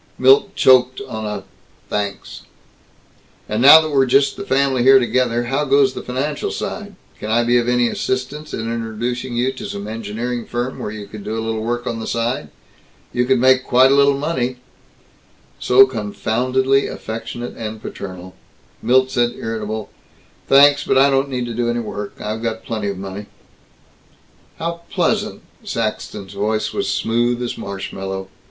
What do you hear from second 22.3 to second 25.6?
got plenty of money." "How pleasant!"